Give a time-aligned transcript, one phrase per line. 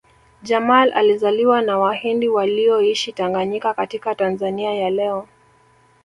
[0.41, 5.27] Jamal alizaliwa na Wahindi walioishi Tanganyika katika Tanzania ya leo